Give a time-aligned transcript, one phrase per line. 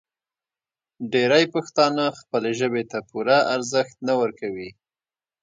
[1.11, 4.69] ډېری پښتانه خپلې ژبې ته پوره ارزښت نه ورکوي.